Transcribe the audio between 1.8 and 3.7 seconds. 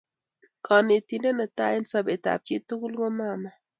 sobetab chitugul ko mama